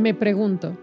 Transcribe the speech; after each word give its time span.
Me 0.00 0.14
pregunto, 0.14 0.78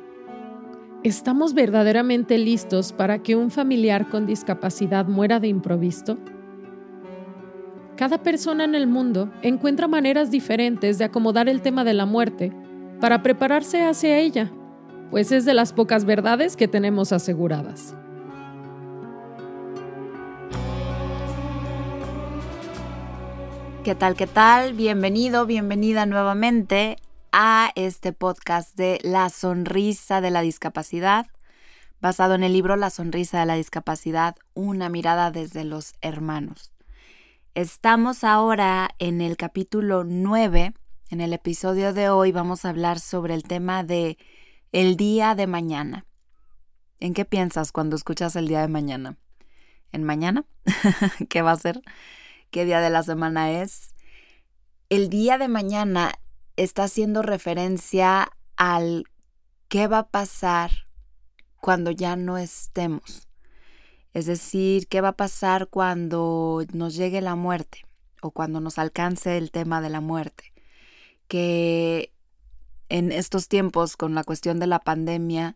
¿estamos 1.01 1.55
verdaderamente 1.55 2.37
listos 2.37 2.93
para 2.93 3.23
que 3.23 3.35
un 3.35 3.49
familiar 3.49 4.09
con 4.09 4.27
discapacidad 4.27 5.07
muera 5.07 5.39
de 5.39 5.47
improviso? 5.47 6.19
Cada 7.95 8.21
persona 8.21 8.63
en 8.63 8.75
el 8.75 8.85
mundo 8.85 9.31
encuentra 9.41 9.87
maneras 9.87 10.29
diferentes 10.29 10.99
de 10.99 11.05
acomodar 11.05 11.49
el 11.49 11.63
tema 11.63 11.83
de 11.83 11.95
la 11.95 12.05
muerte 12.05 12.53
para 13.01 13.23
prepararse 13.23 13.83
hacia 13.83 14.19
ella, 14.19 14.51
pues 15.09 15.31
es 15.31 15.45
de 15.45 15.55
las 15.55 15.73
pocas 15.73 16.05
verdades 16.05 16.55
que 16.55 16.67
tenemos 16.67 17.11
aseguradas. 17.11 17.95
¿Qué 23.83 23.95
tal? 23.95 24.15
¿Qué 24.15 24.27
tal? 24.27 24.73
Bienvenido, 24.73 25.47
bienvenida 25.47 26.05
nuevamente 26.05 26.97
a 27.39 27.71
este 27.75 28.13
podcast 28.13 28.75
de 28.75 28.99
La 29.03 29.29
Sonrisa 29.29 30.21
de 30.21 30.31
la 30.31 30.41
Discapacidad, 30.41 31.27
basado 32.01 32.33
en 32.33 32.43
el 32.43 32.51
libro 32.51 32.77
La 32.77 32.89
Sonrisa 32.89 33.39
de 33.39 33.45
la 33.45 33.53
Discapacidad, 33.53 34.35
una 34.55 34.89
mirada 34.89 35.29
desde 35.29 35.63
los 35.63 35.93
hermanos. 36.01 36.73
Estamos 37.53 38.23
ahora 38.23 38.89
en 38.97 39.21
el 39.21 39.37
capítulo 39.37 40.03
9. 40.03 40.73
En 41.11 41.21
el 41.21 41.31
episodio 41.31 41.93
de 41.93 42.09
hoy 42.09 42.31
vamos 42.31 42.65
a 42.65 42.69
hablar 42.69 42.99
sobre 42.99 43.35
el 43.35 43.43
tema 43.43 43.83
de 43.83 44.17
el 44.71 44.97
día 44.97 45.35
de 45.35 45.45
mañana. 45.45 46.07
¿En 46.99 47.13
qué 47.13 47.23
piensas 47.23 47.71
cuando 47.71 47.97
escuchas 47.97 48.35
el 48.35 48.47
día 48.47 48.61
de 48.61 48.67
mañana? 48.67 49.15
¿En 49.91 50.03
mañana? 50.03 50.45
¿Qué 51.29 51.43
va 51.43 51.51
a 51.51 51.57
ser? 51.57 51.83
qué 52.49 52.65
día 52.65 52.81
de 52.81 52.89
la 52.89 53.03
semana 53.03 53.51
es. 53.61 53.93
El 54.89 55.09
día 55.09 55.37
de 55.37 55.49
mañana 55.49 56.13
está 56.57 56.83
haciendo 56.85 57.21
referencia 57.21 58.29
al 58.57 59.05
qué 59.69 59.87
va 59.87 59.99
a 59.99 60.09
pasar 60.09 60.71
cuando 61.61 61.91
ya 61.91 62.15
no 62.15 62.37
estemos. 62.37 63.27
Es 64.13 64.25
decir, 64.25 64.87
qué 64.87 64.99
va 65.01 65.09
a 65.09 65.17
pasar 65.17 65.67
cuando 65.67 66.65
nos 66.73 66.95
llegue 66.95 67.21
la 67.21 67.35
muerte 67.35 67.85
o 68.21 68.31
cuando 68.31 68.59
nos 68.59 68.79
alcance 68.79 69.37
el 69.37 69.51
tema 69.51 69.79
de 69.79 69.89
la 69.89 70.01
muerte. 70.01 70.53
Que 71.27 72.11
en 72.89 73.11
estos 73.11 73.47
tiempos, 73.47 73.95
con 73.95 74.15
la 74.15 74.23
cuestión 74.23 74.59
de 74.59 74.67
la 74.67 74.79
pandemia, 74.79 75.55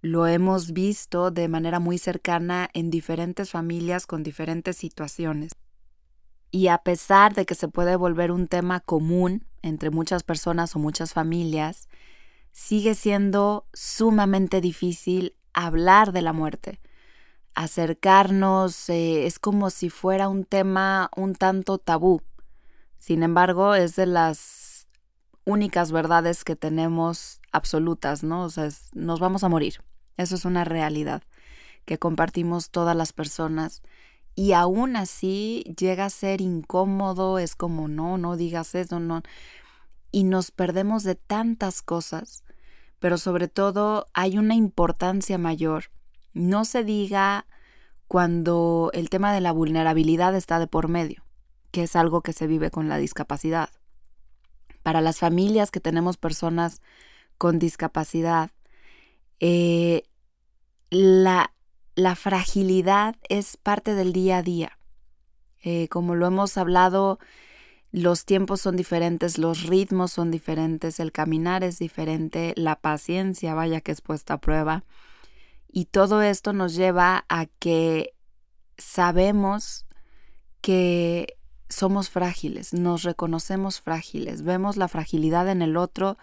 lo 0.00 0.26
hemos 0.26 0.72
visto 0.72 1.30
de 1.30 1.48
manera 1.48 1.80
muy 1.80 1.98
cercana 1.98 2.68
en 2.72 2.90
diferentes 2.90 3.50
familias 3.50 4.06
con 4.06 4.22
diferentes 4.22 4.76
situaciones. 4.76 5.52
Y 6.50 6.68
a 6.68 6.78
pesar 6.78 7.34
de 7.34 7.44
que 7.44 7.54
se 7.54 7.68
puede 7.68 7.96
volver 7.96 8.32
un 8.32 8.46
tema 8.46 8.80
común 8.80 9.46
entre 9.62 9.90
muchas 9.90 10.22
personas 10.22 10.74
o 10.74 10.78
muchas 10.78 11.12
familias, 11.12 11.88
sigue 12.52 12.94
siendo 12.94 13.66
sumamente 13.72 14.60
difícil 14.60 15.36
hablar 15.52 16.12
de 16.12 16.22
la 16.22 16.32
muerte. 16.32 16.80
Acercarnos 17.54 18.88
eh, 18.88 19.26
es 19.26 19.38
como 19.38 19.70
si 19.70 19.90
fuera 19.90 20.28
un 20.28 20.44
tema 20.44 21.10
un 21.16 21.34
tanto 21.34 21.78
tabú. 21.78 22.22
Sin 22.98 23.22
embargo, 23.22 23.74
es 23.74 23.96
de 23.96 24.06
las 24.06 24.88
únicas 25.44 25.92
verdades 25.92 26.44
que 26.44 26.56
tenemos 26.56 27.40
absolutas, 27.52 28.22
¿no? 28.22 28.44
O 28.44 28.50
sea, 28.50 28.68
nos 28.92 29.20
vamos 29.20 29.44
a 29.44 29.48
morir. 29.48 29.82
Eso 30.16 30.34
es 30.34 30.44
una 30.44 30.64
realidad 30.64 31.22
que 31.84 31.98
compartimos 31.98 32.70
todas 32.70 32.94
las 32.94 33.12
personas 33.12 33.82
y 34.38 34.52
aún 34.52 34.94
así 34.94 35.64
llega 35.76 36.04
a 36.04 36.10
ser 36.10 36.40
incómodo, 36.40 37.40
es 37.40 37.56
como 37.56 37.88
no, 37.88 38.18
no 38.18 38.36
digas 38.36 38.76
eso, 38.76 39.00
no. 39.00 39.22
Y 40.12 40.22
nos 40.22 40.52
perdemos 40.52 41.02
de 41.02 41.16
tantas 41.16 41.82
cosas, 41.82 42.44
pero 43.00 43.18
sobre 43.18 43.48
todo 43.48 44.06
hay 44.14 44.38
una 44.38 44.54
importancia 44.54 45.38
mayor. 45.38 45.86
No 46.34 46.64
se 46.64 46.84
diga 46.84 47.46
cuando 48.06 48.92
el 48.94 49.10
tema 49.10 49.32
de 49.32 49.40
la 49.40 49.50
vulnerabilidad 49.50 50.36
está 50.36 50.60
de 50.60 50.68
por 50.68 50.86
medio, 50.86 51.24
que 51.72 51.82
es 51.82 51.96
algo 51.96 52.20
que 52.20 52.32
se 52.32 52.46
vive 52.46 52.70
con 52.70 52.88
la 52.88 52.98
discapacidad. 52.98 53.70
Para 54.84 55.00
las 55.00 55.18
familias 55.18 55.72
que 55.72 55.80
tenemos 55.80 56.16
personas 56.16 56.80
con 57.38 57.58
discapacidad, 57.58 58.52
eh, 59.40 60.04
la, 60.90 61.50
la 61.98 62.14
fragilidad 62.14 63.16
es 63.28 63.56
parte 63.56 63.94
del 63.94 64.12
día 64.12 64.38
a 64.38 64.42
día. 64.42 64.78
Eh, 65.64 65.88
como 65.88 66.14
lo 66.14 66.26
hemos 66.28 66.56
hablado, 66.56 67.18
los 67.90 68.24
tiempos 68.24 68.60
son 68.60 68.76
diferentes, 68.76 69.36
los 69.36 69.64
ritmos 69.64 70.12
son 70.12 70.30
diferentes, 70.30 71.00
el 71.00 71.10
caminar 71.10 71.64
es 71.64 71.80
diferente, 71.80 72.54
la 72.56 72.76
paciencia, 72.76 73.54
vaya 73.54 73.80
que 73.80 73.90
es 73.90 74.00
puesta 74.00 74.34
a 74.34 74.40
prueba. 74.40 74.84
Y 75.66 75.86
todo 75.86 76.22
esto 76.22 76.52
nos 76.52 76.76
lleva 76.76 77.24
a 77.28 77.46
que 77.46 78.14
sabemos 78.76 79.84
que 80.60 81.36
somos 81.68 82.10
frágiles, 82.10 82.74
nos 82.74 83.02
reconocemos 83.02 83.80
frágiles, 83.80 84.42
vemos 84.42 84.76
la 84.76 84.86
fragilidad 84.86 85.48
en 85.48 85.62
el 85.62 85.76
otro 85.76 86.16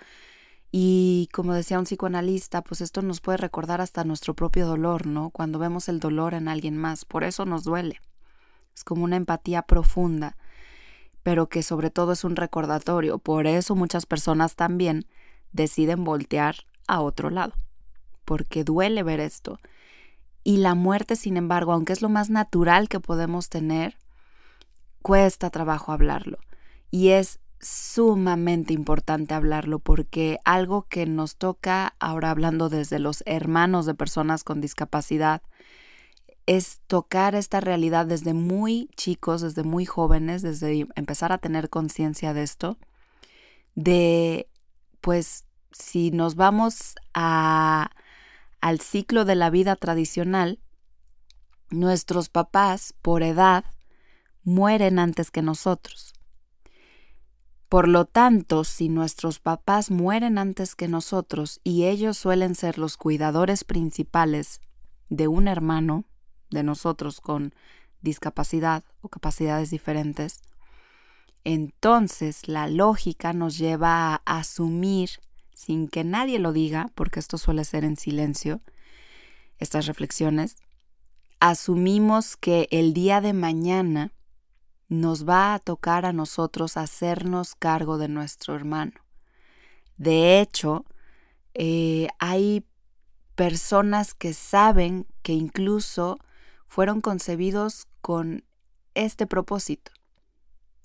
y 0.78 1.30
como 1.32 1.54
decía 1.54 1.80
un 1.80 1.86
psicoanalista, 1.86 2.62
pues 2.62 2.82
esto 2.82 3.02
nos 3.02 3.22
puede 3.22 3.38
recordar 3.38 3.80
hasta 3.80 4.04
nuestro 4.04 4.34
propio 4.34 4.68
dolor, 4.68 5.08
¿no? 5.08 5.30
Cuando 5.30 5.58
vemos 5.58 5.88
el 5.88 6.02
dolor 6.02 6.34
en 6.34 6.50
alguien 6.50 6.76
más, 6.76 7.06
por 7.06 7.24
eso 7.24 7.46
nos 7.46 7.64
duele. 7.64 8.02
Es 8.76 8.84
como 8.84 9.06
una 9.06 9.16
empatía 9.16 9.62
profunda, 9.62 10.36
pero 11.24 11.48
que 11.48 11.64
sobre 11.64 11.92
todo 11.92 12.12
es 12.12 12.26
un 12.26 12.36
recordatorio. 12.36 13.20
Por 13.20 13.48
eso 13.48 13.74
muchas 13.74 14.06
personas 14.06 14.58
también 14.58 15.08
deciden 15.54 16.04
voltear 16.04 16.66
a 16.90 17.00
otro 17.00 17.30
lado, 17.30 17.54
porque 18.26 18.66
duele 18.66 19.02
ver 19.02 19.22
esto. 19.22 19.62
Y 20.44 20.58
la 20.58 20.76
muerte, 20.76 21.16
sin 21.16 21.38
embargo, 21.38 21.72
aunque 21.72 21.94
es 21.94 22.02
lo 22.02 22.10
más 22.10 22.30
natural 22.30 22.90
que 22.90 23.00
podemos 23.00 23.48
tener, 23.48 23.96
cuesta 25.02 25.50
trabajo 25.52 25.94
hablarlo. 25.94 26.38
Y 26.92 27.12
es 27.12 27.40
sumamente 27.60 28.74
importante 28.74 29.34
hablarlo 29.34 29.80
porque 29.80 30.40
algo 30.46 30.88
que 30.88 31.06
nos 31.06 31.38
toca, 31.38 31.96
ahora 32.00 32.32
hablando 32.32 32.70
desde 32.70 33.00
los 33.00 33.24
hermanos 33.26 33.86
de 33.86 33.96
personas 33.96 34.44
con 34.44 34.62
discapacidad, 34.62 35.42
es 36.46 36.82
tocar 36.88 37.36
esta 37.36 37.60
realidad 37.60 38.06
desde 38.06 38.34
muy 38.34 38.90
chicos, 38.96 39.42
desde 39.42 39.64
muy 39.64 39.86
jóvenes, 39.86 40.42
desde 40.42 40.88
empezar 40.96 41.32
a 41.32 41.40
tener 41.40 41.70
conciencia 41.70 42.34
de 42.34 42.44
esto, 42.44 42.78
de 43.74 44.48
pues 45.02 45.46
si 45.72 46.12
nos 46.12 46.36
vamos 46.36 46.96
a, 47.14 47.92
al 48.62 48.80
ciclo 48.80 49.26
de 49.26 49.36
la 49.36 49.50
vida 49.50 49.76
tradicional, 49.76 50.60
nuestros 51.70 52.30
papás 52.30 52.94
por 53.02 53.24
edad 53.24 53.66
mueren 54.44 55.00
antes 55.00 55.32
que 55.32 55.42
nosotros. 55.42 56.15
Por 57.76 57.90
lo 57.90 58.06
tanto, 58.06 58.64
si 58.64 58.88
nuestros 58.88 59.40
papás 59.40 59.92
mueren 59.92 60.38
antes 60.38 60.76
que 60.76 60.88
nosotros 60.88 61.60
y 61.62 61.88
ellos 61.88 62.18
suelen 62.18 62.56
ser 62.56 62.78
los 62.78 62.96
cuidadores 62.96 63.66
principales 63.66 64.62
de 65.10 65.28
un 65.28 65.50
hermano, 65.50 66.06
de 66.50 66.64
nosotros 66.64 67.20
con 67.20 67.54
discapacidad 68.00 68.86
o 69.02 69.10
capacidades 69.10 69.72
diferentes, 69.72 70.40
entonces 71.44 72.48
la 72.48 72.68
lógica 72.70 73.34
nos 73.34 73.58
lleva 73.58 74.22
a 74.26 74.38
asumir, 74.38 75.10
sin 75.54 75.90
que 75.90 76.06
nadie 76.06 76.40
lo 76.40 76.54
diga, 76.54 76.92
porque 76.96 77.20
esto 77.20 77.38
suele 77.38 77.66
ser 77.66 77.84
en 77.84 77.98
silencio, 77.98 78.62
estas 79.58 79.86
reflexiones, 79.86 80.56
asumimos 81.42 82.38
que 82.38 82.70
el 82.72 82.94
día 82.94 83.20
de 83.20 83.34
mañana 83.34 84.14
nos 84.88 85.28
va 85.28 85.54
a 85.54 85.60
tocar 85.60 86.06
a 86.06 86.14
nosotros 86.14 86.78
hacernos 86.78 87.56
cargo 87.56 87.98
de 87.98 88.08
nuestro 88.08 88.56
hermano. 88.56 88.94
De 89.98 90.40
hecho, 90.40 90.86
eh, 91.54 92.08
hay 92.20 92.66
personas 93.36 94.14
que 94.14 94.34
saben 94.34 95.08
que 95.22 95.34
incluso 95.34 96.18
fueron 96.68 97.02
concebidos 97.02 97.88
con 98.02 98.44
este 98.94 99.28
propósito. 99.28 99.92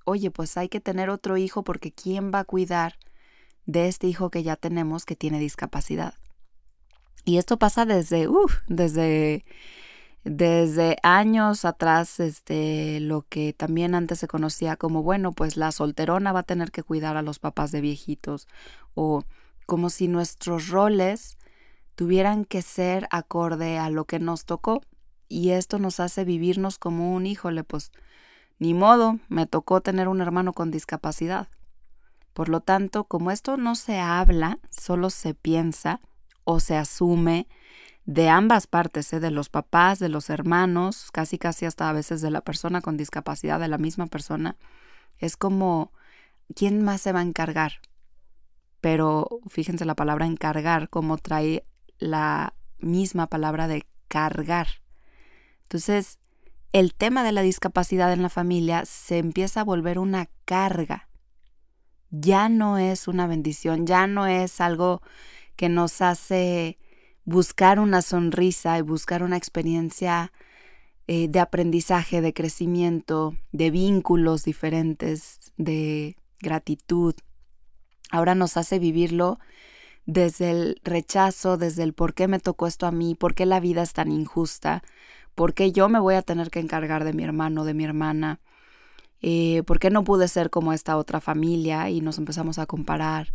Oye, 0.05 0.31
pues 0.31 0.56
hay 0.56 0.69
que 0.69 0.81
tener 0.81 1.11
otro 1.11 1.37
hijo 1.37 1.62
porque 1.62 1.93
¿quién 1.93 2.32
va 2.32 2.41
a 2.41 2.44
cuidar 2.44 2.99
de 3.67 3.88
este 3.88 4.06
hijo 4.06 4.31
que 4.31 4.43
ya 4.43 4.56
tenemos 4.56 5.05
que 5.05 5.17
tiene 5.17 5.38
discapacidad? 5.38 6.14
Y 7.25 7.37
esto 7.37 7.58
pasa 7.58 7.85
desde, 7.85 8.29
uff, 8.29 8.58
desde 8.67 9.44
desde 10.25 10.96
años 11.02 11.64
atrás, 11.64 12.20
este, 12.20 13.00
lo 13.00 13.22
que 13.22 13.52
también 13.52 13.94
antes 13.94 14.19
se 14.19 14.28
conocía 14.28 14.76
como, 14.76 15.02
bueno, 15.02 15.32
pues 15.32 15.56
la 15.56 15.72
solterona 15.72 16.32
va 16.32 16.40
a 16.40 16.44
tener 16.44 16.70
que 16.70 16.82
cuidar 16.82 17.17
a 17.17 17.22
los 17.22 17.38
papás 17.38 17.72
de 17.72 17.81
viejitos, 17.81 18.46
o 18.94 19.25
como 19.67 19.88
si 19.88 20.08
nuestros 20.08 20.69
roles 20.69 21.38
tuvieran 21.94 22.44
que 22.44 22.62
ser 22.62 23.08
acorde 23.11 23.78
a 23.78 23.88
lo 23.88 24.05
que 24.05 24.19
nos 24.19 24.44
tocó, 24.44 24.82
y 25.28 25.50
esto 25.50 25.78
nos 25.78 26.00
hace 26.00 26.25
vivirnos 26.25 26.78
como 26.78 27.14
un 27.14 27.25
híjole, 27.25 27.64
pues 27.64 27.93
ni 28.58 28.75
modo, 28.75 29.19
me 29.28 29.46
tocó 29.46 29.81
tener 29.81 30.08
un 30.08 30.20
hermano 30.20 30.52
con 30.52 30.70
discapacidad. 30.70 31.49
Por 32.34 32.49
lo 32.49 32.61
tanto, 32.61 33.05
como 33.05 33.31
esto 33.31 33.56
no 33.56 33.75
se 33.75 33.99
habla, 33.99 34.58
solo 34.70 35.08
se 35.08 35.34
piensa 35.34 36.00
o 36.44 36.61
se 36.61 36.76
asume 36.76 37.49
de 38.06 38.29
ambas 38.29 38.67
partes, 38.67 39.12
¿eh? 39.12 39.20
de 39.20 39.31
los 39.31 39.49
papás, 39.49 39.99
de 39.99 40.08
los 40.08 40.31
hermanos, 40.31 41.11
casi 41.12 41.38
casi 41.38 41.67
hasta 41.67 41.88
a 41.88 41.93
veces 41.93 42.20
de 42.20 42.31
la 42.31 42.41
persona 42.41 42.81
con 42.81 42.97
discapacidad, 42.97 43.61
de 43.61 43.69
la 43.69 43.79
misma 43.79 44.06
persona, 44.06 44.56
es 45.19 45.37
como, 45.37 45.93
¿quién 46.55 46.82
más 46.82 47.02
se 47.02 47.12
va 47.12 47.20
a 47.20 47.25
encargar? 47.25 47.75
Pero 48.81 49.41
fíjense 49.49 49.85
la 49.85 49.94
palabra 49.94 50.26
encargar, 50.26 50.88
como 50.88 51.19
trae 51.19 51.64
la 51.99 52.55
misma 52.79 53.26
palabra 53.26 53.69
de 53.69 53.87
cargar. 54.08 54.69
Entonces, 55.62 56.19
el 56.73 56.94
tema 56.94 57.23
de 57.25 57.32
la 57.32 57.43
discapacidad 57.43 58.12
en 58.12 58.23
la 58.23 58.29
familia 58.29 58.85
se 58.87 59.19
empieza 59.19 59.61
a 59.61 59.64
volver 59.64 59.99
una 59.99 60.29
carga. 60.44 61.08
Ya 62.11 62.49
no 62.49 62.79
es 62.79 63.06
una 63.06 63.26
bendición, 63.26 63.87
ya 63.87 64.06
no 64.06 64.26
es 64.26 64.61
algo 64.61 65.03
que 65.56 65.69
nos 65.69 66.00
hace 66.00 66.79
buscar 67.31 67.79
una 67.79 68.03
sonrisa 68.03 68.77
y 68.77 68.82
buscar 68.82 69.23
una 69.23 69.37
experiencia 69.37 70.32
eh, 71.06 71.29
de 71.29 71.38
aprendizaje, 71.38 72.21
de 72.21 72.35
crecimiento, 72.35 73.37
de 73.53 73.71
vínculos 73.71 74.43
diferentes, 74.43 75.53
de 75.56 76.17
gratitud. 76.41 77.15
Ahora 78.11 78.35
nos 78.35 78.56
hace 78.56 78.81
vivirlo 78.81 79.38
desde 80.06 80.50
el 80.50 80.81
rechazo, 80.82 81.56
desde 81.56 81.85
el 81.85 81.93
por 81.93 82.15
qué 82.15 82.27
me 82.27 82.41
tocó 82.41 82.67
esto 82.67 82.87
a 82.87 82.91
mí, 82.91 83.15
por 83.15 83.37
qué 83.37 83.47
la 83.47 83.61
vida 83.61 83.82
es 83.82 83.93
tan 83.93 84.11
injusta, 84.11 84.82
por 85.37 85.55
qué 85.55 85.71
yo 85.71 85.88
me 85.88 86.00
voy 86.00 86.17
a 86.17 86.23
tener 86.23 86.50
que 86.50 86.59
encargar 86.59 87.05
de 87.05 87.12
mi 87.12 87.23
hermano, 87.23 87.65
de 87.65 87.75
mi 87.75 87.85
hermana, 87.85 88.41
eh, 89.23 89.62
por 89.67 89.79
qué 89.79 89.91
no 89.91 90.03
pude 90.03 90.27
ser 90.27 90.50
como 90.50 90.73
esta 90.73 90.97
otra 90.97 91.21
familia 91.21 91.91
y 91.91 92.00
nos 92.00 92.19
empezamos 92.19 92.59
a 92.59 92.67
comparar. 92.67 93.29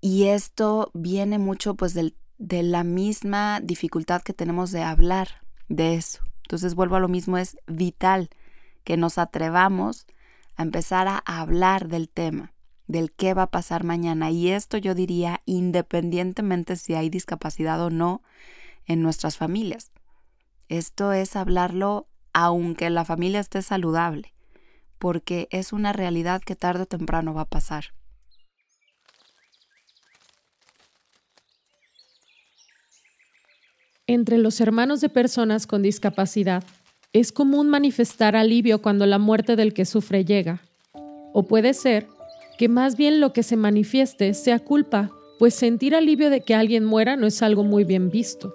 Y 0.00 0.26
esto 0.26 0.92
viene 0.94 1.38
mucho 1.38 1.74
pues 1.74 1.92
del, 1.92 2.14
de 2.38 2.62
la 2.62 2.84
misma 2.84 3.60
dificultad 3.60 4.22
que 4.22 4.32
tenemos 4.32 4.70
de 4.70 4.82
hablar 4.82 5.42
de 5.68 5.94
eso. 5.94 6.20
Entonces 6.42 6.74
vuelvo 6.74 6.96
a 6.96 7.00
lo 7.00 7.08
mismo, 7.08 7.36
es 7.36 7.58
vital 7.66 8.30
que 8.84 8.96
nos 8.96 9.18
atrevamos 9.18 10.06
a 10.56 10.62
empezar 10.62 11.08
a 11.08 11.18
hablar 11.24 11.88
del 11.88 12.08
tema 12.08 12.52
del 12.88 13.12
qué 13.12 13.34
va 13.34 13.42
a 13.44 13.50
pasar 13.50 13.84
mañana. 13.84 14.30
Y 14.30 14.48
esto 14.48 14.76
yo 14.76 14.94
diría 14.94 15.40
independientemente 15.44 16.74
si 16.74 16.94
hay 16.94 17.08
discapacidad 17.10 17.80
o 17.80 17.90
no 17.90 18.22
en 18.86 19.02
nuestras 19.02 19.36
familias. 19.36 19.92
Esto 20.68 21.12
es 21.12 21.36
hablarlo 21.36 22.08
aunque 22.32 22.90
la 22.90 23.04
familia 23.04 23.40
esté 23.40 23.62
saludable, 23.62 24.34
porque 24.98 25.48
es 25.50 25.72
una 25.72 25.92
realidad 25.92 26.42
que 26.42 26.56
tarde 26.56 26.82
o 26.82 26.86
temprano 26.86 27.34
va 27.34 27.42
a 27.42 27.48
pasar. 27.48 27.86
Entre 34.10 34.38
los 34.38 34.62
hermanos 34.62 35.02
de 35.02 35.10
personas 35.10 35.66
con 35.66 35.82
discapacidad, 35.82 36.64
es 37.12 37.30
común 37.30 37.68
manifestar 37.68 38.36
alivio 38.36 38.80
cuando 38.80 39.04
la 39.04 39.18
muerte 39.18 39.54
del 39.54 39.74
que 39.74 39.84
sufre 39.84 40.24
llega. 40.24 40.62
O 41.34 41.42
puede 41.42 41.74
ser 41.74 42.06
que 42.56 42.70
más 42.70 42.96
bien 42.96 43.20
lo 43.20 43.34
que 43.34 43.42
se 43.42 43.56
manifieste 43.56 44.32
sea 44.32 44.60
culpa, 44.60 45.10
pues 45.38 45.52
sentir 45.52 45.94
alivio 45.94 46.30
de 46.30 46.40
que 46.40 46.54
alguien 46.54 46.86
muera 46.86 47.16
no 47.16 47.26
es 47.26 47.42
algo 47.42 47.64
muy 47.64 47.84
bien 47.84 48.10
visto. 48.10 48.54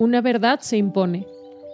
Una 0.00 0.20
verdad 0.20 0.58
se 0.58 0.76
impone, 0.76 1.28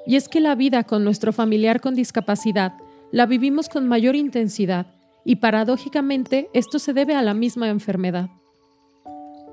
y 0.06 0.16
es 0.16 0.28
que 0.28 0.40
la 0.40 0.55
vida 0.55 0.84
con 0.84 1.05
nuestro 1.05 1.32
familiar 1.32 1.81
con 1.81 1.94
discapacidad 1.94 2.75
la 3.12 3.25
vivimos 3.25 3.70
con 3.70 3.88
mayor 3.88 4.14
intensidad, 4.14 4.88
y 5.25 5.37
paradójicamente 5.37 6.50
esto 6.52 6.78
se 6.78 6.93
debe 6.93 7.14
a 7.14 7.23
la 7.23 7.32
misma 7.32 7.70
enfermedad. 7.70 8.28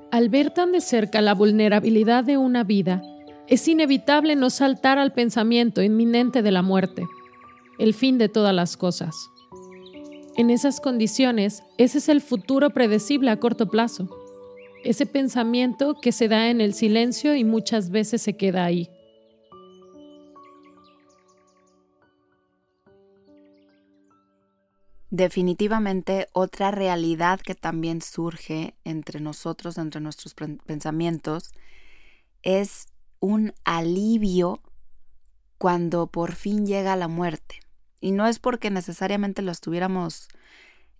Al 0.09 0.29
ver 0.29 0.51
tan 0.51 0.71
de 0.71 0.79
cerca 0.79 1.21
la 1.21 1.33
vulnerabilidad 1.33 2.23
de 2.23 2.37
una 2.37 2.63
vida, 2.63 3.01
es 3.47 3.67
inevitable 3.67 4.37
no 4.37 4.49
saltar 4.49 4.99
al 4.99 5.11
pensamiento 5.11 5.83
inminente 5.83 6.41
de 6.41 6.51
la 6.51 6.61
muerte, 6.61 7.03
el 7.77 7.93
fin 7.93 8.17
de 8.17 8.29
todas 8.29 8.55
las 8.55 8.77
cosas. 8.77 9.29
En 10.37 10.49
esas 10.49 10.79
condiciones, 10.79 11.61
ese 11.77 11.97
es 11.97 12.07
el 12.07 12.21
futuro 12.21 12.69
predecible 12.69 13.31
a 13.31 13.39
corto 13.39 13.69
plazo. 13.69 14.07
Ese 14.85 15.05
pensamiento 15.05 15.95
que 16.01 16.13
se 16.13 16.29
da 16.29 16.49
en 16.49 16.61
el 16.61 16.73
silencio 16.73 17.35
y 17.35 17.43
muchas 17.43 17.89
veces 17.89 18.21
se 18.21 18.37
queda 18.37 18.63
ahí. 18.63 18.89
Definitivamente 25.09 26.27
otra 26.33 26.71
realidad 26.71 27.39
que 27.39 27.55
también 27.55 28.01
surge 28.01 28.75
entre 28.83 29.21
nosotros, 29.21 29.77
entre 29.77 30.01
nuestros 30.01 30.33
pensamientos, 30.33 31.53
es 32.43 32.87
un 33.19 33.53
alivio 33.63 34.61
cuando 35.57 36.07
por 36.07 36.33
fin 36.33 36.65
llega 36.65 36.95
la 36.97 37.07
muerte. 37.07 37.61
Y 38.01 38.11
no 38.11 38.27
es 38.27 38.39
porque 38.39 38.69
necesariamente 38.69 39.41
lo 39.41 39.51
estuviéramos 39.51 40.27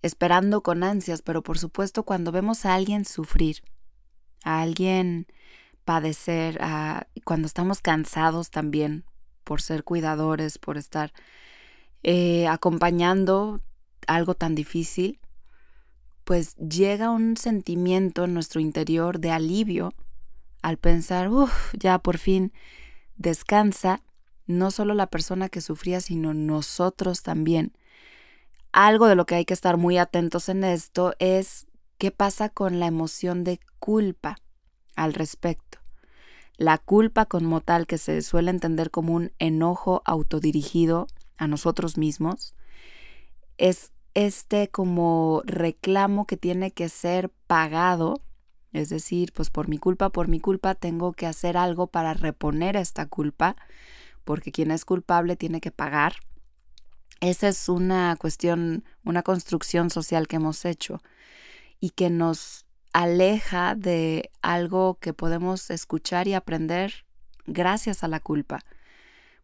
esperando 0.02 0.64
con 0.64 0.84
ansias, 0.84 1.22
pero 1.22 1.44
por 1.44 1.60
supuesto 1.60 2.04
cuando 2.04 2.32
vemos 2.32 2.66
a 2.66 2.76
alguien 2.76 3.04
sufrir, 3.04 3.62
a 4.44 4.62
alguien 4.62 5.28
padecer, 5.84 6.60
cuando 7.24 7.46
estamos 7.46 7.82
cansados 7.82 8.52
también 8.52 9.06
por 9.44 9.62
ser 9.62 9.84
cuidadores, 9.84 10.58
por 10.58 10.78
estar 10.78 11.14
eh, 12.04 12.48
acompañando 12.48 13.62
algo 14.08 14.34
tan 14.34 14.56
difícil, 14.56 15.20
pues 16.24 16.56
llega 16.56 17.10
un 17.10 17.38
sentimiento 17.38 18.26
en 18.26 18.34
nuestro 18.34 18.60
interior 18.60 19.20
de 19.20 19.32
alivio 19.32 19.94
al 20.62 20.78
pensar, 20.78 21.30
uff, 21.30 21.74
ya 21.74 22.00
por 22.00 22.18
fin 22.18 22.52
descansa 23.16 24.02
no 24.46 24.72
solo 24.72 24.94
la 24.94 25.08
persona 25.08 25.50
que 25.50 25.62
sufría, 25.62 26.02
sino 26.02 26.34
nosotros 26.34 27.22
también. 27.22 27.74
Algo 28.72 29.08
de 29.08 29.16
lo 29.16 29.26
que 29.26 29.36
hay 29.36 29.46
que 29.46 29.54
estar 29.54 29.78
muy 29.78 29.98
atentos 29.98 30.50
en 30.50 30.64
esto 30.64 31.14
es 31.20 31.68
qué 31.98 32.12
pasa 32.12 32.50
con 32.50 32.80
la 32.80 32.88
emoción 32.88 33.44
de 33.44 33.60
culpa 33.80 34.38
al 34.96 35.14
respecto. 35.14 35.80
La 36.58 36.78
culpa 36.78 37.26
como 37.26 37.62
tal 37.62 37.88
que 37.88 37.98
se 37.98 38.22
suele 38.22 38.50
entender 38.50 38.90
como 38.90 39.14
un 39.14 39.32
enojo 39.40 40.02
autodirigido 40.06 41.08
a 41.38 41.48
nosotros 41.48 41.98
mismos 41.98 42.56
es 43.58 43.92
este 44.18 44.68
como 44.68 45.44
reclamo 45.46 46.26
que 46.26 46.38
tiene 46.38 46.72
que 46.72 46.90
ser 46.90 47.30
pagado, 47.46 48.20
es 48.74 48.90
decir, 48.90 49.32
pues 49.32 49.52
por 49.52 49.68
mi 49.68 49.78
culpa, 49.78 50.10
por 50.10 50.28
mi 50.28 50.40
culpa 50.40 50.74
tengo 50.74 51.14
que 51.14 51.28
hacer 51.28 51.56
algo 51.56 51.86
para 51.86 52.16
reponer 52.16 52.78
esta 52.78 53.06
culpa 53.06 53.56
porque 54.24 54.52
quien 54.52 54.72
es 54.72 54.86
culpable 54.86 55.36
tiene 55.36 55.62
que 55.62 55.70
pagar. 55.70 56.16
Esa 57.22 57.48
es 57.48 57.70
una 57.70 58.16
cuestión, 58.20 58.86
una 59.04 59.22
construcción 59.22 59.92
social 59.92 60.28
que 60.28 60.38
hemos 60.38 60.66
hecho 60.66 61.00
y 61.80 61.92
que 61.92 62.10
nos 62.10 62.66
aleja 62.94 63.76
de 63.76 64.32
algo 64.42 64.98
que 65.00 65.14
podemos 65.14 65.70
escuchar 65.70 66.28
y 66.28 66.34
aprender 66.34 67.06
gracias 67.46 68.04
a 68.04 68.08
la 68.08 68.20
culpa, 68.20 68.62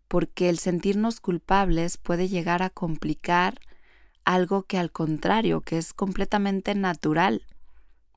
porque 0.08 0.50
el 0.50 0.58
sentirnos 0.58 1.20
culpables 1.20 1.98
puede 1.98 2.28
llegar 2.28 2.64
a 2.64 2.72
complicar 2.72 3.60
algo 4.26 4.64
que 4.64 4.78
al 4.78 4.92
contrario, 4.92 5.62
que 5.62 5.78
es 5.78 5.94
completamente 5.94 6.76
natural. 6.76 7.44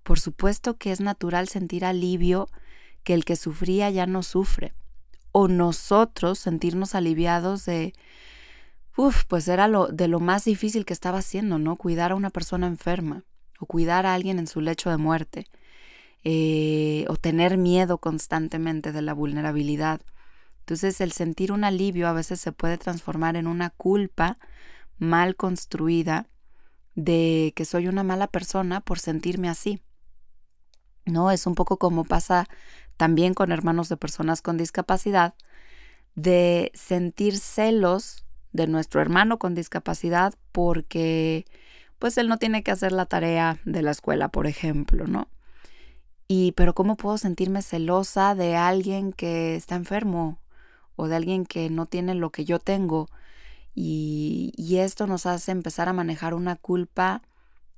Por 0.03 0.21
supuesto 0.21 0.77
que 0.77 0.93
es 0.93 1.01
natural 1.01 1.49
sentir 1.49 1.85
alivio 1.85 2.49
que 3.03 3.15
el 3.15 3.25
que 3.25 3.37
sufría 3.37 3.91
ya 3.91 4.07
no 4.07 4.23
sufre 4.23 4.73
o 5.33 5.49
nosotros 5.49 6.39
sentirnos 6.39 6.95
aliviados 6.95 7.67
de, 7.67 7.93
uff, 8.97 9.25
pues 9.27 9.49
era 9.49 9.69
lo, 9.69 9.89
de 9.89 10.09
lo 10.09 10.19
más 10.19 10.45
difícil 10.45 10.85
que 10.85 10.93
estaba 10.93 11.19
haciendo, 11.19 11.59
¿no? 11.59 11.77
Cuidar 11.77 12.13
a 12.13 12.15
una 12.15 12.31
persona 12.31 12.67
enferma 12.67 13.25
o 13.59 13.67
cuidar 13.67 14.07
a 14.07 14.15
alguien 14.15 14.39
en 14.39 14.47
su 14.47 14.61
lecho 14.61 14.91
de 14.91 14.97
muerte 14.97 15.47
eh, 16.25 17.05
o 17.09 17.17
tener 17.17 17.59
miedo 17.59 17.99
constantemente 17.99 18.93
de 18.93 19.03
la 19.03 19.13
vulnerabilidad. 19.13 20.01
Entonces 20.61 21.01
el 21.01 21.13
sentir 21.13 21.53
un 21.53 21.65
alivio 21.65 22.09
a 22.09 22.13
veces 22.13 22.41
se 22.41 22.51
puede 22.51 22.79
transformar 22.79 23.37
en 23.37 23.47
una 23.47 23.71
culpa 23.71 24.39
mal 24.99 25.37
construida 25.37 26.29
de 26.95 27.53
que 27.55 27.65
soy 27.65 27.89
una 27.89 28.03
mala 28.03 28.27
persona 28.27 28.81
por 28.81 28.99
sentirme 28.99 29.49
así. 29.49 29.83
¿No? 31.05 31.31
Es 31.31 31.47
un 31.47 31.55
poco 31.55 31.79
como 31.79 32.05
pasa 32.05 32.49
también 32.97 33.35
con 33.35 33.53
hermanos 33.53 33.89
de 33.89 33.97
personas 33.97 34.43
con 34.43 34.57
discapacidad, 34.57 35.35
de 36.15 36.73
sentir 36.75 37.39
celos 37.39 38.25
de 38.53 38.67
nuestro 38.67 39.01
hermano 39.01 39.39
con 39.39 39.55
discapacidad 39.55 40.35
porque 40.51 41.45
pues 41.99 42.19
él 42.19 42.29
no 42.29 42.39
tiene 42.39 42.63
que 42.63 42.71
hacer 42.71 42.93
la 42.93 43.07
tarea 43.07 43.59
de 43.65 43.83
la 43.83 43.91
escuela, 43.91 44.29
por 44.29 44.47
ejemplo, 44.47 45.07
¿no? 45.07 45.29
Y 46.29 46.53
pero 46.53 46.75
¿cómo 46.75 46.97
puedo 46.97 47.19
sentirme 47.19 47.63
celosa 47.63 48.35
de 48.35 48.57
alguien 48.57 49.13
que 49.13 49.55
está 49.57 49.77
enfermo 49.77 50.41
o 50.97 51.07
de 51.07 51.17
alguien 51.17 51.47
que 51.47 51.71
no 51.71 51.87
tiene 51.87 52.15
lo 52.15 52.31
que 52.31 52.45
yo 52.45 52.59
tengo? 52.59 53.09
Y, 53.79 54.53
esto 54.79 55.07
nos 55.07 55.27
hace 55.27 55.53
empezar 55.53 55.89
a 55.89 55.93
manejar 55.93 56.33
una 56.35 56.57
culpa 56.57 57.23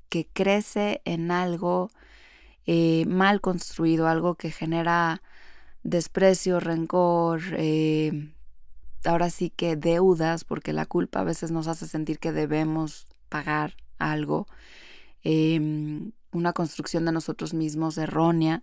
que 0.08 0.28
crece 0.32 1.02
en 1.04 1.30
algo 1.32 1.90
eh, 2.66 3.04
mal 3.06 3.40
construido, 3.40 4.06
algo 4.06 4.36
que 4.36 4.50
genera 4.52 5.22
desprecio, 5.82 6.60
rencor, 6.60 7.40
eh, 7.56 8.32
ahora 9.04 9.30
sí 9.30 9.50
que 9.50 9.76
deudas, 9.76 10.44
porque 10.44 10.72
la 10.72 10.86
culpa 10.86 11.20
a 11.20 11.24
veces 11.24 11.50
nos 11.50 11.66
hace 11.66 11.86
sentir 11.88 12.20
que 12.20 12.32
debemos 12.32 13.08
pagar 13.28 13.74
algo, 13.98 14.46
em, 15.24 16.12
una 16.30 16.52
construcción 16.52 17.04
de 17.06 17.12
nosotros 17.12 17.54
mismos 17.54 17.98
errónea, 17.98 18.62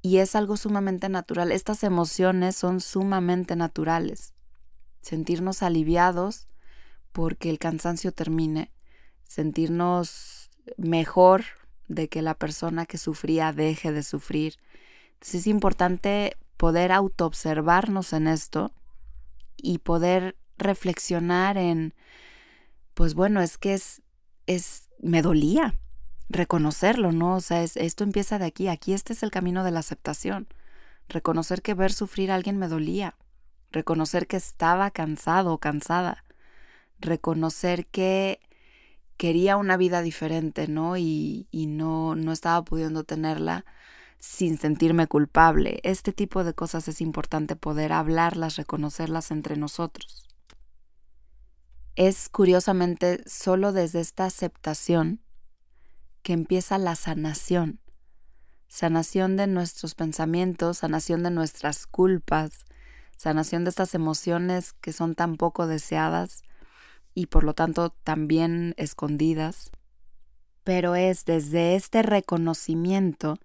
y 0.00 0.18
es 0.18 0.34
algo 0.34 0.56
sumamente 0.56 1.08
natural. 1.08 1.52
Estas 1.52 1.84
emociones 1.84 2.56
son 2.56 2.80
sumamente 2.80 3.56
naturales. 3.56 4.32
Sentirnos 5.02 5.62
aliviados 5.62 6.48
porque 7.14 7.48
el 7.48 7.60
cansancio 7.60 8.10
termine, 8.10 8.72
sentirnos 9.22 10.50
mejor 10.76 11.44
de 11.86 12.08
que 12.08 12.22
la 12.22 12.34
persona 12.34 12.86
que 12.86 12.98
sufría 12.98 13.52
deje 13.52 13.92
de 13.92 14.02
sufrir. 14.02 14.56
Entonces 15.12 15.42
es 15.42 15.46
importante 15.46 16.36
poder 16.56 16.90
autoobservarnos 16.90 18.12
en 18.14 18.26
esto 18.26 18.72
y 19.56 19.78
poder 19.78 20.36
reflexionar 20.58 21.56
en, 21.56 21.94
pues 22.94 23.14
bueno, 23.14 23.40
es 23.42 23.58
que 23.58 23.74
es, 23.74 24.02
es, 24.48 24.88
me 24.98 25.22
dolía 25.22 25.78
reconocerlo, 26.28 27.12
¿no? 27.12 27.36
O 27.36 27.40
sea, 27.40 27.62
esto 27.62 28.02
empieza 28.02 28.40
de 28.40 28.46
aquí, 28.46 28.66
aquí 28.66 28.92
este 28.92 29.12
es 29.12 29.22
el 29.22 29.30
camino 29.30 29.62
de 29.62 29.70
la 29.70 29.78
aceptación. 29.78 30.48
Reconocer 31.08 31.62
que 31.62 31.74
ver 31.74 31.92
sufrir 31.92 32.32
a 32.32 32.34
alguien 32.34 32.58
me 32.58 32.66
dolía, 32.66 33.14
reconocer 33.70 34.26
que 34.26 34.36
estaba 34.36 34.90
cansado 34.90 35.52
o 35.52 35.58
cansada, 35.58 36.24
reconocer 37.04 37.86
que 37.86 38.40
quería 39.16 39.56
una 39.56 39.76
vida 39.76 40.02
diferente, 40.02 40.68
¿no? 40.68 40.96
Y, 40.96 41.46
y 41.50 41.66
no, 41.66 42.14
no 42.14 42.32
estaba 42.32 42.64
pudiendo 42.64 43.04
tenerla 43.04 43.64
sin 44.18 44.58
sentirme 44.58 45.06
culpable. 45.06 45.80
Este 45.82 46.12
tipo 46.12 46.44
de 46.44 46.54
cosas 46.54 46.88
es 46.88 47.00
importante 47.00 47.56
poder 47.56 47.92
hablarlas, 47.92 48.56
reconocerlas 48.56 49.30
entre 49.30 49.56
nosotros. 49.56 50.26
Es 51.94 52.28
curiosamente 52.28 53.22
solo 53.28 53.72
desde 53.72 54.00
esta 54.00 54.24
aceptación 54.24 55.20
que 56.22 56.32
empieza 56.32 56.78
la 56.78 56.96
sanación. 56.96 57.80
Sanación 58.66 59.36
de 59.36 59.46
nuestros 59.46 59.94
pensamientos, 59.94 60.78
sanación 60.78 61.22
de 61.22 61.30
nuestras 61.30 61.86
culpas, 61.86 62.64
sanación 63.16 63.62
de 63.64 63.70
estas 63.70 63.94
emociones 63.94 64.72
que 64.72 64.92
son 64.92 65.14
tan 65.14 65.36
poco 65.36 65.66
deseadas 65.66 66.42
y 67.14 67.26
por 67.26 67.44
lo 67.44 67.54
tanto 67.54 67.90
también 67.90 68.74
escondidas. 68.76 69.70
Pero 70.64 70.94
es 70.96 71.24
desde 71.24 71.76
este 71.76 72.02
reconocimiento 72.02 73.38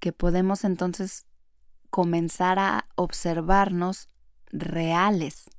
que 0.00 0.12
podemos 0.12 0.64
entonces 0.64 1.26
comenzar 1.90 2.58
a 2.58 2.86
observarnos 2.96 4.08
reales 4.50 5.50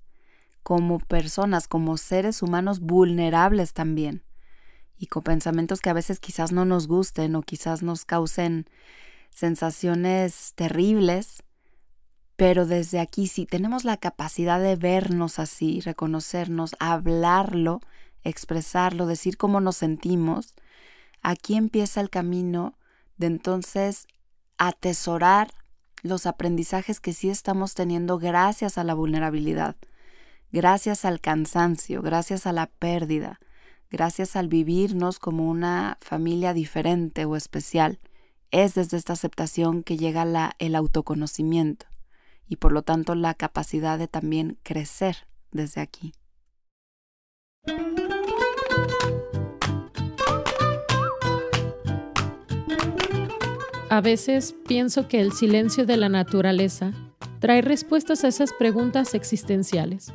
como 0.64 1.00
personas, 1.00 1.68
como 1.68 1.96
seres 1.98 2.42
humanos 2.42 2.80
vulnerables 2.80 3.74
también, 3.74 4.24
y 4.98 5.08
con 5.08 5.24
pensamientos 5.24 5.80
que 5.80 5.90
a 5.90 5.94
veces 5.94 6.20
quizás 6.20 6.52
no 6.52 6.66
nos 6.66 6.88
gusten 6.88 7.36
o 7.36 7.42
quizás 7.42 7.84
nos 7.84 8.04
causen 8.04 8.66
sensaciones 9.30 10.54
terribles, 10.56 11.44
pero 12.36 12.66
desde 12.66 13.00
aquí 13.00 13.28
si 13.28 13.46
tenemos 13.46 13.84
la 13.86 13.98
capacidad 13.98 14.60
de 14.60 14.76
vernos 14.76 15.40
así, 15.40 15.80
reconocernos, 15.82 16.76
hablarlo, 16.80 17.82
expresarlo, 18.24 19.06
decir 19.06 19.38
cómo 19.38 19.62
nos 19.62 19.78
sentimos, 19.78 20.56
aquí 21.22 21.56
empieza 21.56 22.02
el 22.02 22.10
camino 22.10 22.78
de 23.18 23.28
entonces 23.28 24.08
atesorar 24.58 25.54
los 26.02 26.26
aprendizajes 26.26 27.00
que 27.00 27.14
sí 27.14 27.30
estamos 27.30 27.74
teniendo 27.74 28.20
gracias 28.20 28.78
a 28.78 28.84
la 28.84 28.94
vulnerabilidad, 28.94 29.76
gracias 30.52 31.06
al 31.06 31.22
cansancio, 31.22 32.02
gracias 32.02 32.46
a 32.46 32.52
la 32.52 32.68
pérdida, 32.68 33.40
gracias 33.90 34.36
al 34.36 34.50
vivirnos 34.50 35.20
como 35.20 35.50
una 35.50 35.98
familia 36.02 36.54
diferente 36.54 37.26
o 37.26 37.36
especial. 37.36 38.00
Es 38.52 38.76
desde 38.76 38.98
esta 38.98 39.14
aceptación 39.14 39.84
que 39.84 39.98
llega 39.98 40.26
la, 40.26 40.56
el 40.60 40.76
autoconocimiento 40.76 41.88
y 42.48 42.58
por 42.58 42.72
lo 42.72 42.82
tanto 42.82 43.16
la 43.16 43.34
capacidad 43.34 43.98
de 43.98 44.08
también 44.08 44.58
crecer 44.64 45.18
desde 45.52 45.82
aquí. 45.82 46.14
A 53.90 54.02
veces 54.02 54.56
pienso 54.68 55.08
que 55.08 55.22
el 55.22 55.32
silencio 55.32 55.86
de 55.86 55.96
la 55.96 56.10
naturaleza 56.10 56.92
trae 57.40 57.62
respuestas 57.62 58.24
a 58.24 58.28
esas 58.28 58.52
preguntas 58.54 59.14
existenciales. 59.14 60.12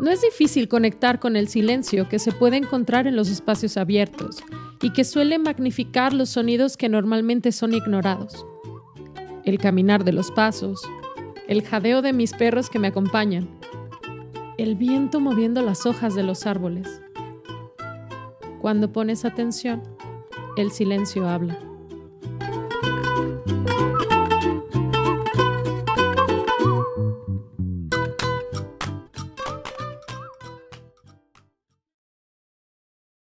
No 0.00 0.10
es 0.10 0.22
difícil 0.22 0.68
conectar 0.68 1.18
con 1.18 1.36
el 1.36 1.48
silencio 1.48 2.08
que 2.08 2.18
se 2.18 2.32
puede 2.32 2.56
encontrar 2.56 3.06
en 3.06 3.14
los 3.14 3.28
espacios 3.28 3.76
abiertos 3.76 4.42
y 4.80 4.92
que 4.92 5.04
suele 5.04 5.38
magnificar 5.38 6.12
los 6.12 6.30
sonidos 6.30 6.76
que 6.76 6.88
normalmente 6.88 7.52
son 7.52 7.74
ignorados. 7.74 8.46
El 9.44 9.58
caminar 9.58 10.04
de 10.04 10.12
los 10.12 10.30
pasos, 10.30 10.80
el 11.52 11.62
jadeo 11.62 12.00
de 12.00 12.14
mis 12.14 12.32
perros 12.32 12.70
que 12.70 12.78
me 12.78 12.88
acompañan, 12.88 13.46
el 14.56 14.74
viento 14.74 15.20
moviendo 15.20 15.60
las 15.60 15.84
hojas 15.84 16.14
de 16.14 16.22
los 16.22 16.46
árboles. 16.46 17.02
Cuando 18.62 18.90
pones 18.90 19.26
atención, 19.26 19.82
el 20.56 20.70
silencio 20.70 21.28
habla. 21.28 21.58